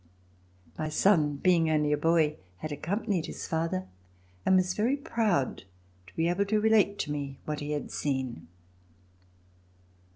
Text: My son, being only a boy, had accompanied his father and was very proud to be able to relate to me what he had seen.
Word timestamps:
My 0.79 0.89
son, 0.89 1.35
being 1.35 1.69
only 1.69 1.91
a 1.91 1.95
boy, 1.95 2.37
had 2.57 2.71
accompanied 2.71 3.27
his 3.27 3.45
father 3.45 3.85
and 4.43 4.55
was 4.55 4.73
very 4.73 4.97
proud 4.97 5.63
to 6.07 6.15
be 6.15 6.27
able 6.27 6.45
to 6.45 6.59
relate 6.59 6.97
to 7.01 7.11
me 7.11 7.37
what 7.45 7.59
he 7.59 7.69
had 7.73 7.91
seen. 7.91 8.47